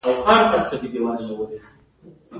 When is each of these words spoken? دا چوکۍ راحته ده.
دا 0.51 0.57
چوکۍ 0.67 0.97
راحته 1.03 1.35
ده. 1.49 1.57